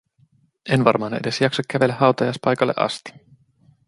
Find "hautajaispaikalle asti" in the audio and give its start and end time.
1.95-3.13